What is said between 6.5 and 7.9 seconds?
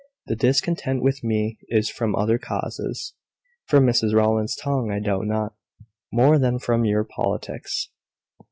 from your politics."